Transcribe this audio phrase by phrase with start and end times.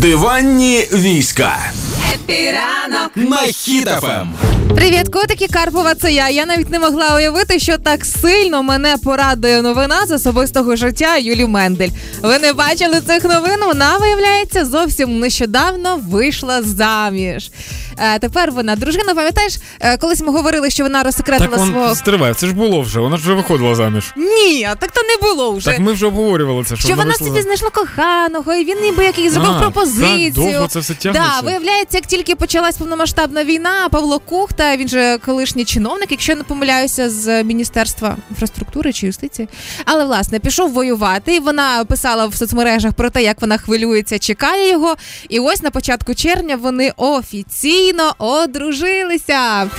[0.00, 1.72] Диванні війська
[2.14, 4.32] Епіранок на хітафем.
[4.74, 5.94] Привіт, котики Карпова.
[5.94, 6.28] Це я.
[6.28, 11.46] Я навіть не могла уявити, що так сильно мене порадує новина з особистого життя Юлі
[11.46, 11.88] Мендель.
[12.22, 13.60] Ви не бачили цих новин?
[13.66, 17.50] Вона виявляється зовсім нещодавно вийшла заміж.
[17.98, 19.14] Е, тепер вона дружина.
[19.14, 21.86] Пам'ятаєш, е, колись ми говорили, що вона розсекретила Так свого.
[21.86, 24.04] он стривай, це ж було вже, вона ж вже виходила заміж.
[24.16, 25.70] Ні, так то не було вже.
[25.70, 28.80] Так ми вже обговорювали це, що, Що вона вийшла собі за- знайшла коханого, і він
[28.82, 30.32] ніби який зробив А, пропозицію.
[30.34, 31.28] так довго це все тягнеться.
[31.42, 36.42] Да, виявляється, як тільки почалась повномасштабна війна, Павло Кухта, він же колишній чиновник, якщо не
[36.42, 39.48] помиляюся, з міністерства інфраструктури чи юстиції.
[39.84, 44.70] Але власне пішов воювати, і вона писала в соцмережах про те, як вона хвилюється, чекає
[44.70, 44.96] його.
[45.28, 49.70] І ось на початку червня вони офіційно одружилися.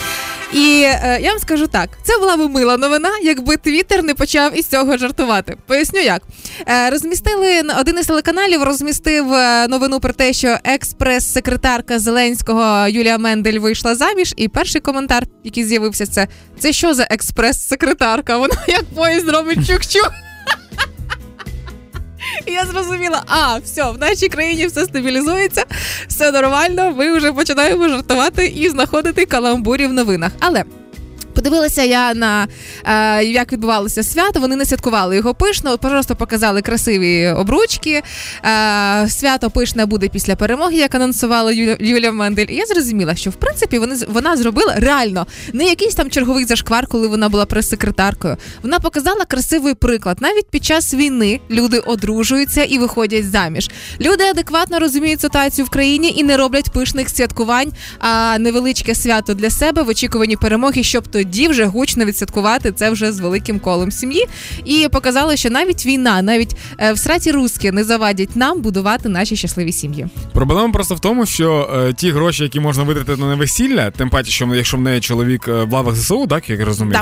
[0.53, 4.59] І е, я вам скажу так: це була би мила новина, якби Твіттер не почав
[4.59, 5.57] із цього жартувати.
[5.67, 6.21] Поясню як.
[6.67, 13.59] Е, розмістили один із телеканалів, розмістив е, новину про те, що експрес-секретарка Зеленського Юлія Мендель
[13.59, 14.33] вийшла заміж.
[14.37, 16.27] І перший коментар, який з'явився, це
[16.59, 18.37] це що за експрес-секретарка?
[18.37, 20.30] Вона як поїзд робить чук-чук.
[22.45, 25.65] І я зрозуміла, а все, в нашій країні все стабілізується,
[26.07, 26.93] все нормально.
[26.97, 30.31] Ми вже починаємо жартувати і знаходити каламбурі в новинах.
[30.39, 30.63] Але
[31.41, 32.47] Подивилася я на
[32.85, 34.39] е, як відбувалося свято.
[34.39, 38.03] Вони не святкували його пишно, просто показали красиві обручки.
[38.45, 42.45] Е, свято пишне буде після перемоги, як анонсувала Юля, Юлія Мендель.
[42.49, 46.87] І я зрозуміла, що в принципі вони вона зробила реально не якийсь там черговий зашквар,
[46.87, 48.37] коли вона була прес-секретаркою.
[48.63, 50.17] Вона показала красивий приклад.
[50.21, 53.69] Навіть під час війни люди одружуються і виходять заміж.
[54.01, 59.49] Люди адекватно розуміють ситуацію в країні і не роблять пишних святкувань, а невеличке свято для
[59.49, 64.27] себе в очікуванні перемоги, щоб тоді вже гучно відсвяткувати це вже з великим колом сім'ї.
[64.65, 69.35] І показали, що навіть війна, навіть е, в сраті руски не завадять нам будувати наші
[69.35, 70.07] щасливі сім'ї.
[70.33, 74.31] Проблема просто в тому, що е, ті гроші, які можна витратити на весілля, тим паче,
[74.31, 76.99] що якщо в неї чоловік е, в лавах ЗСУ, так як я розумів,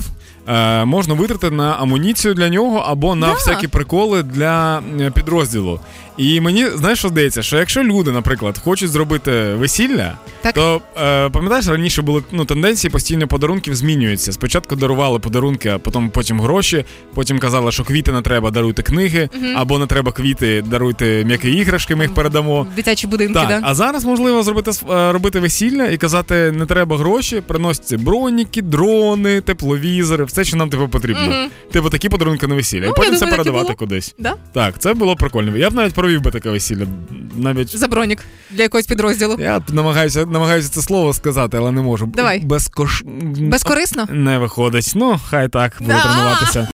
[0.47, 3.33] е, можна витратити на амуніцію для нього або на Да.
[3.33, 5.79] всякі приколи для е, підрозділу.
[6.17, 10.53] І мені знаєш, що здається, що якщо люди, наприклад, хочуть зробити весілля, Так.
[10.53, 14.18] то е, пам'ятаєш, раніше були ну, тенденції постійно подарунків змінюються.
[14.19, 16.85] Спочатку дарували подарунки, а потім потім гроші.
[17.13, 21.95] Потім казали, що квіти не треба, даруйте книги, або не треба квіти, даруйте м'які іграшки,
[21.95, 22.67] ми їх передамо.
[22.75, 23.59] Дитячі будинки, Так, да?
[23.63, 29.41] а зараз можливо зробити е, робити весілля і казати, не треба гроші, приносять броніки, дрони,
[29.41, 31.25] тепловізори, все, що нам типу потрібно.
[31.25, 31.49] Мгм.
[31.71, 32.85] Типу такі подарунки на весілля.
[32.85, 34.15] Ну, і потім це передавати кудись.
[34.17, 34.35] Да?
[34.53, 35.57] Так, це було прикольно.
[35.57, 36.85] Я б навіть провів би таке весілля.
[37.37, 38.19] Навіть За бронік
[38.51, 39.37] для якогось підрозділу.
[39.39, 42.05] я намагаюся, намагаюся це слово сказати, але не можу.
[42.15, 42.39] Давай.
[42.39, 43.03] Безкош...
[43.39, 44.07] Безкорисно?
[44.11, 44.91] Не виходить.
[44.95, 46.67] Ну, хай так, буде тренуватися.